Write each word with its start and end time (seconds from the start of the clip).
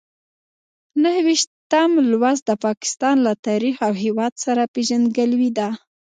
نهه 1.01 1.19
ویشتم 1.27 1.91
لوست 2.09 2.43
د 2.47 2.51
پاکستان 2.65 3.15
له 3.25 3.33
تاریخ 3.47 3.75
او 3.87 3.93
هېواد 4.03 4.33
سره 4.45 4.71
پېژندګلوي 4.73 5.49
ده. 5.57 5.69